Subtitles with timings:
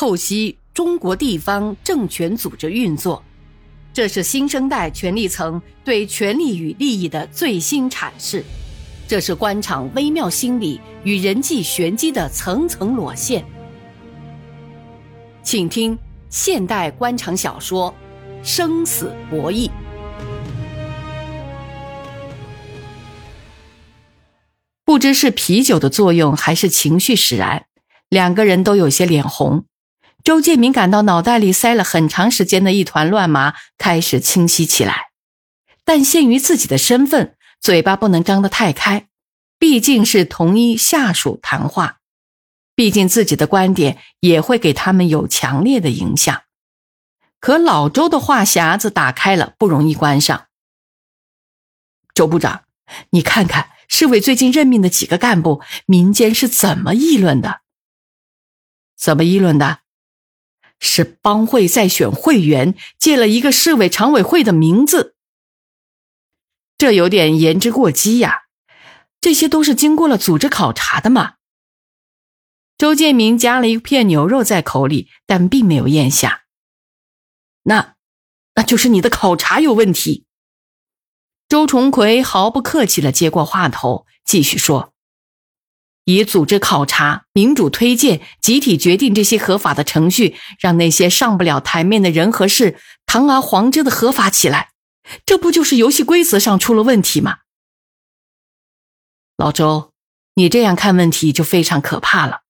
[0.00, 3.22] 透析中国地方政权组织运作，
[3.92, 8.42] 这是新生代权力层对权力与利益的最新阐释，
[9.06, 13.44] 这是官场微妙心理与人际玄机的层层裸现。
[15.42, 15.98] 请听
[16.30, 17.94] 现代官场小说
[18.42, 19.68] 《生死博弈》。
[24.86, 27.66] 不知是啤酒的作用，还是情绪使然，
[28.08, 29.66] 两个人都有些脸红。
[30.22, 35.10] 周建明感到脑袋里塞了很长时间的一团乱麻开始清晰起来，
[35.84, 39.08] 但限于自己的身份，嘴巴不能张得太开，
[39.58, 41.98] 毕竟是同一下属谈话，
[42.74, 46.42] 毕竟自己的观点也会给他们有强烈的影响。
[47.40, 50.48] 可老周的话匣子打开了，不容易关上。
[52.12, 52.64] 周部长，
[53.10, 57.62] 你看看市委最近任命的几个干部，民间是怎么议论的？
[58.96, 59.79] 怎么议论的？
[60.80, 65.14] 是帮会在选会员，借了一个市委常委会的名字，
[66.76, 68.44] 这有点言之过激呀。
[69.20, 71.34] 这些都是经过了组织考察的嘛。
[72.78, 76.44] 周建明夹了一片牛肉在口里，但并没有咽下。
[77.64, 77.96] 那，
[78.54, 80.24] 那就是你的考察有问题。
[81.46, 84.94] 周重奎毫不客气的接过话头，继续说。
[86.14, 94.70] 以组织考察、民主推荐、集体决定这些合法的程序，让那些上不了台面的人和事堂而皇之的合法起来，
[95.26, 97.38] 这不就是游戏规则上出了问题吗？
[99.36, 99.92] 老周，
[100.34, 102.40] 你这样看问题就非常可怕了。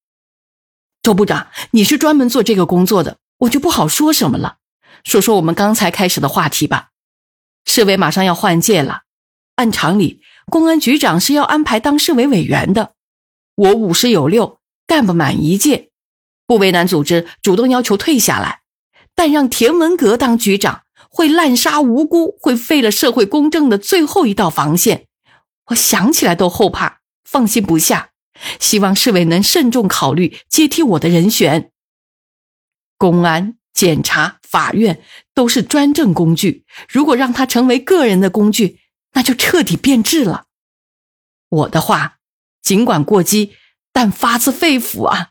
[1.03, 4.58] 周部长，你是专门做这个工作的，我就不好说什么了。
[5.03, 6.88] 说说我们刚才开始的话题吧。
[7.64, 9.03] 市委马上要换届了，
[9.56, 12.94] 按常理，公安局长是要安排当市委委员的。
[13.54, 15.90] 我五十有六，干不满一届，
[16.46, 18.60] 不为难组织，主动要求退下来。
[19.14, 25.06] 但让田文革当局长，会滥杀无辜，会废了社会公正的最后一道防线。
[25.66, 28.10] 我想起来都后怕，放心不下。
[28.58, 31.70] 希望市委能慎重考虑接替我的人选。
[32.96, 35.02] 公安、检察、法院
[35.34, 38.80] 都是专政工具，如果让他成为个人的工具，
[39.12, 40.46] 那就彻底变质了。
[41.50, 42.19] 我的话。
[42.62, 43.56] 尽管过激，
[43.93, 45.31] 但发自肺腑啊！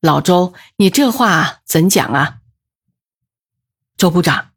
[0.00, 2.40] 老周，你这话怎讲啊？
[3.96, 4.52] 周部长，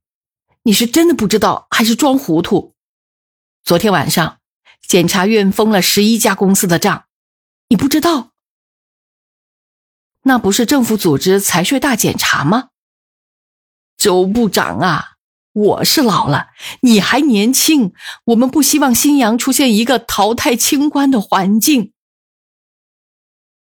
[0.63, 2.75] 你是真的不知道还是装糊涂？
[3.63, 4.40] 昨天晚上，
[4.81, 7.07] 检察院封了十一家公司的账，
[7.69, 8.31] 你不知道？
[10.23, 12.69] 那不是政府组织财税大检查吗？
[13.97, 15.17] 周部长啊！
[15.53, 16.47] 我是老了，
[16.81, 17.94] 你还年轻。
[18.25, 21.91] 我们不希望新阳出现一个淘汰清官的环境。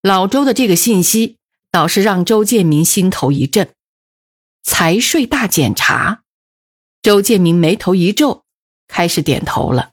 [0.03, 1.39] 老周的这个信息
[1.71, 3.71] 倒是让周建明心头一震。
[4.63, 6.23] 财税大检查，
[7.01, 8.45] 周建明眉头一皱，
[8.87, 9.93] 开始点头了。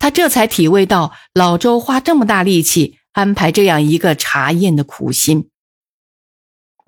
[0.00, 5.50] 他这才体味到老周花这么大力气安排这样一个查验的苦心。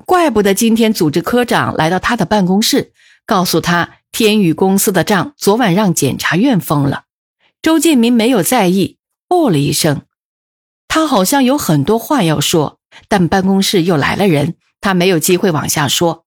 [0.05, 2.93] 怪不得今天组织科长来到他的办公室，
[3.27, 3.99] 告诉他。
[4.17, 7.07] 天宇公司的账昨晚让检察院封了，
[7.61, 8.99] 周建民没有在意，
[9.29, 10.03] 哦了一声。
[10.87, 16.27] 他好像有很多话要说，但办公室又来了人，他没有机会往下说。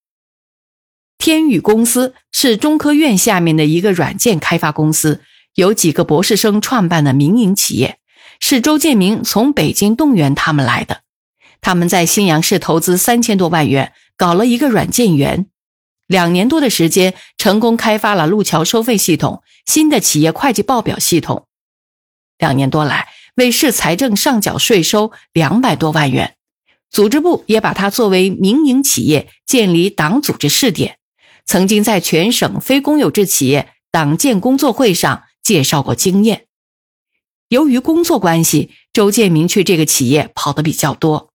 [1.17, 5.21] 天宇公司是中科院下面的一个软件开发公司，
[5.55, 7.99] 有几个博士生创办的民营企业，
[8.41, 11.03] 是周建明从北京动员他们来的。
[11.61, 15.47] 他们在新阳市投资三千多万元，搞了一个软件园。
[16.07, 21.47] 两年多的时间，成功开发了路桥收费系统、新的企业会计报表系统。
[22.37, 26.35] 两年多来，为市财政上缴税收两百多万元。
[26.89, 30.97] 组织部也把它作为民营企业建立党组织试点，
[31.45, 36.45] 曾经在全省非公有制企业党建工作会上介绍过经验。
[37.49, 41.26] 由于工作关系，周建明去这个企业跑的比较多。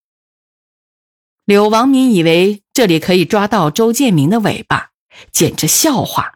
[1.44, 4.91] 柳王明以为这里可以抓到周建明的尾巴，
[5.33, 6.35] 简直笑话。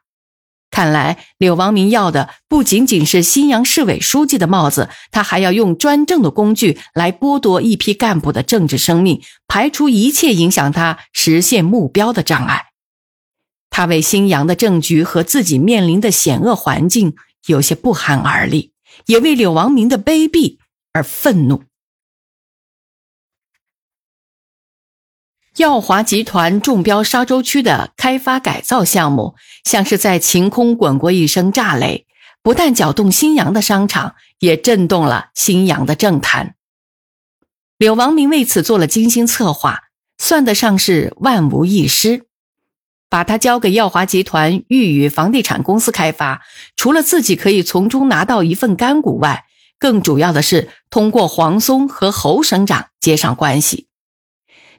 [0.68, 12.66] 看来柳王明要的不仅仅是新阳市委书记的帽子，他还要用专政的工具来剥夺一批干部的政治生命，排除一切影响他实现目标的障碍。
[13.70, 17.14] 他为新阳的政局和自己面临的险恶环境
[17.46, 18.72] 有些不寒而栗，
[19.06, 20.58] 也为柳王明的卑鄙
[20.92, 21.62] 而愤怒。
[25.56, 32.06] 耀华集团中标沙洲区的开发改造项目，像是在晴空滚过一声炸雷，
[32.42, 36.56] 不但搅动新阳的商场，也震动了新阳的政坛。
[37.78, 39.84] 柳王明为此做了精心策划，
[40.18, 42.26] 算得上是万无一失。
[43.08, 46.42] 把它交给耀华集团裕宇房地产公司开发，
[46.76, 49.46] 除了自己可以从中拿到一份干股外，
[49.78, 53.86] 更主要的是通过黄松和侯省长接上关系。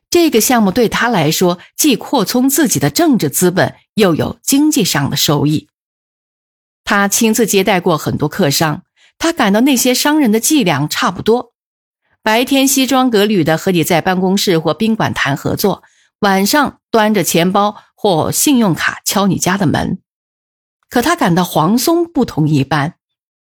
[0.10, 5.68] 这个项目对他来说，既扩充自己的政治资本，又有经济上的收益。
[6.84, 8.84] 他亲自接待过很多客商，
[9.18, 11.54] 他感到那些商人的伎俩差不多：
[12.24, 15.84] 白天西装革履的和你在办公室或宾馆谈合作，
[16.20, 17.78] 晚上端着钱包。
[18.00, 19.98] 或信用卡敲你家的门，
[20.88, 22.94] 可他感到黄松不同一般，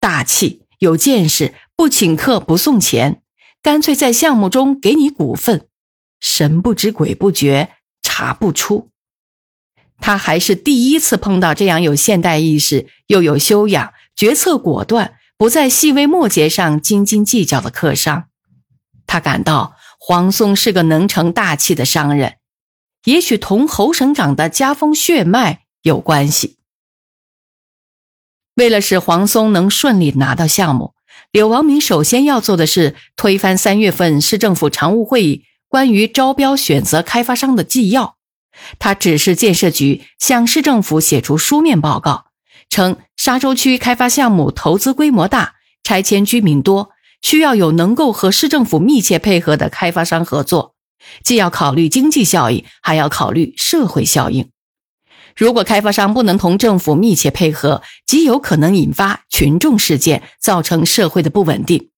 [0.01, 3.23] 大气有见识，不请客不送钱，
[3.63, 5.69] 干脆在项目中给你股份，
[6.23, 7.69] 神不知鬼不觉，
[8.01, 8.89] 查不出。
[10.01, 18.29] 他还是第一次碰到这样有现代意识又有修养、决策果断、不在细微末节上斤斤计较的客商。
[19.07, 22.37] 他感到黄松是个能成大器的商人。
[23.05, 26.57] 也许同侯省长的家风血脉有关系。
[28.55, 30.95] 为了使黄松能顺利拿到项目，
[31.33, 38.19] 柳王明首先要做的是推翻三月份市政府常务会议关于招标选择开发商的纪要。
[38.79, 42.27] 他指示建设局向市政府写出书面报告，
[42.69, 46.91] 称沙洲区开发项目投资规模大，拆迁居民多，
[47.23, 50.75] 需要有能够和市政府密切配合的开发商合作。
[51.25, 54.51] 既要考虑经济效益，还要考虑社会效应。
[55.35, 61.89] 如果开发商不能同政府密切配合，极有可能引发群众事件，造成社会的不稳定。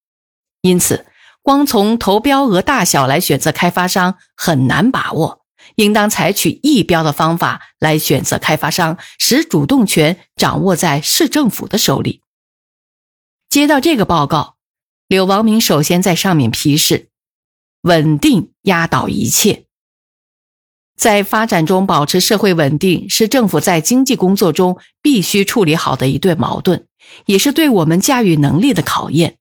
[0.61, 1.05] 因此，
[1.45, 5.45] 光从投标额大小来选择开发商很难把握，
[5.75, 12.23] 应当采取议标的方法来选择开发商，使主动权掌握在市政府的手里。
[13.47, 14.55] 接到这个报告，
[15.07, 17.09] 柳王明首先在上面批示。
[17.83, 19.65] 稳定压倒一切，
[20.97, 26.87] 在发展中保持社会稳定是政府在经济工作中必须处理好的一对矛盾，
[27.27, 29.37] 也是对我们驾驭能力的考验。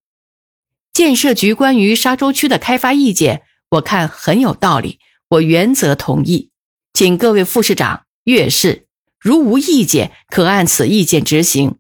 [0.94, 4.98] 建设局关于沙洲区的开发意见，我看很有道理，
[5.28, 6.48] 我原则同意，
[6.94, 8.86] 请各位副市长、岳市
[9.20, 11.76] 如无意见，可按此意见执行，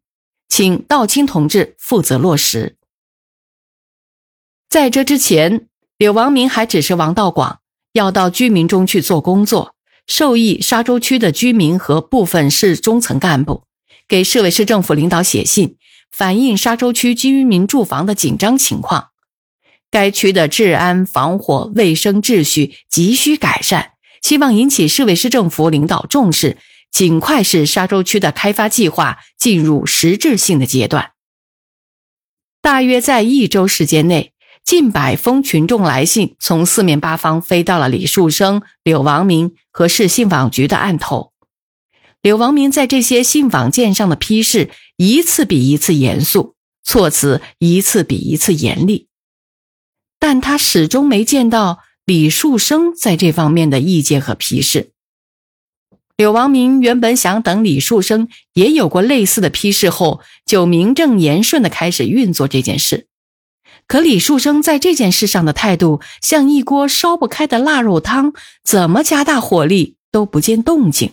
[0.48, 2.76] 请道清同志负责落实。
[4.68, 5.68] 在这之前。
[5.96, 7.60] 柳王明还指示王道广
[7.92, 9.76] 要到居民中去做工作，
[10.08, 13.62] 授意沙洲区的居民和部分市中层干部，
[14.08, 15.76] 给市委市政府领导写信，
[16.16, 19.08] 反映沙洲区居民住房的紧张情况。
[19.90, 26.56] 该区的治安、防火、卫生秩序急需改善，希望引起市委市政府领导重视，
[26.92, 31.10] 尽快使沙洲区的开发计划进入实质性的阶段。
[32.62, 34.30] 大约在一周时间内。
[34.64, 41.33] 近百封群众来信从四面八方飞到了李树生、柳王明和市信访局的案头。
[42.24, 49.08] 柳王明在这些信访件上的批示一次比一次严肃，措辞一次比一次严厉，
[50.18, 54.92] 但他始终没见到李树生在这方面的意见和批示。
[56.16, 63.06] 柳王明原本想等李树生也有过类似的批示后，就名正言顺地开始运作这件事。
[63.86, 68.32] 可李树生在这件事上的态度像一锅烧不开的腊肉汤，
[68.64, 71.12] 怎么加大火力都不见动静。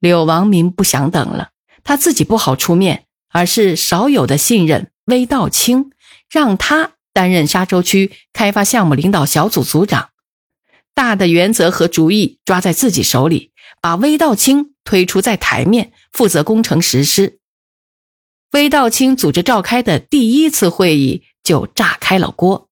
[0.00, 1.50] 柳王明不想等了，
[1.84, 5.92] 他自己不好出面，而是少有的信任魏道清，
[6.28, 10.08] 让他担任沙洲区开发项目领导小组组长，
[10.94, 17.38] 大的原则和主意抓在自己手里，把魏道清推出在台面，负责工程实施。
[18.50, 21.22] 魏道清组织召开的第一次会议。
[21.42, 22.68] 就炸开了锅。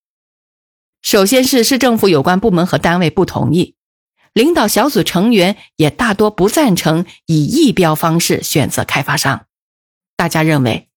[1.03, 3.75] 首先是市政府有关部门和单位不同意，
[4.39, 9.47] 领导小组成员也大多不赞成以议标方式选择开发商。
[10.17, 10.89] 大家认为，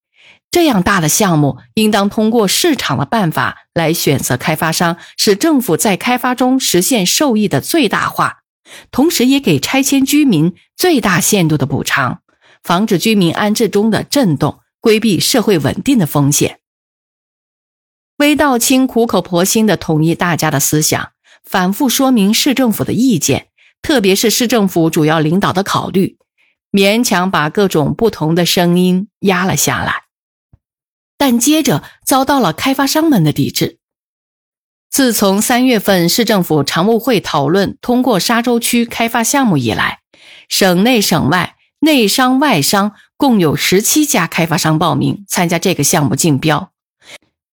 [0.51, 8.43] 这样大的项目应当通过市场的办法来选择开发商，使政府在开发中实现受益的最大化，
[8.91, 12.21] 同时也给拆迁居民最大限度的补偿，
[12.61, 16.59] 防止居民安置中的震动，规避社会稳定的风险。
[18.17, 21.13] 魏道清苦口婆心地统一大家的思想，
[21.51, 23.47] 反复说明市政府的意见，
[23.81, 26.17] 特别是市政府主要领导的考虑，
[26.71, 30.03] 勉强把各种不同的声音压了下来。
[31.17, 33.79] 但接着遭到了开发商们的抵制。
[34.89, 39.99] 自从三月份市政府常务会讨论通过沙洲区开发项目以来，
[40.47, 46.71] 省内省外内商外商共有十七家开发商报名参加这个项目竞标。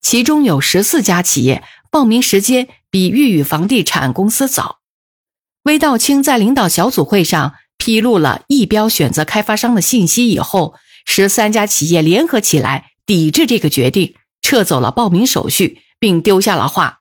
[0.01, 4.79] 其中有十四家企业报名时间比玉宇房地产公司早。
[5.65, 10.75] 魏道清在领导小组会上披露了易标选择开发商的信息以后，
[11.05, 17.01] 十三家企业联合起来抵制这个决定，撤走了报名手续，并丢下了话：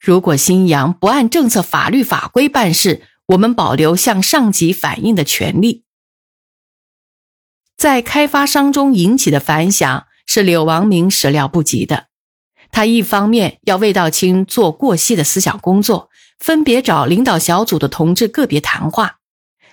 [0.00, 5.84] 如果新阳不按政策法律法规办事，我们保留向上级反映的权利。
[7.76, 12.08] 在开发商中引起的反响是柳王明始料不及的。
[12.70, 19.16] 他一方面要魏道清做过细的思想工作，分别找领导小组的同志个别谈话；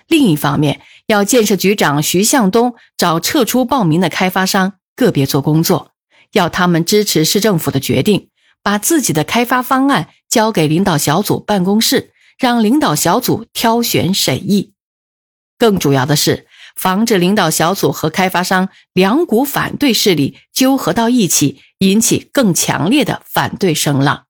[0.06, 5.90] 另一方面要建设局长徐向东找撤出报名的开发商个别做工作，
[6.32, 8.28] 要他们支持市政府的决定，
[8.62, 14.72] 把自己的开发方案交给领导小组办公室，让领导小组挑选审议。
[15.58, 16.46] 更主要的是。
[16.74, 24.24] 防止领导小组和开发商两股反对势力纠合到一起，引起更强烈的反对声浪。